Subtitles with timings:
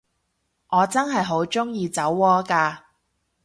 [0.69, 2.77] 我真係好鍾意酒窩㗎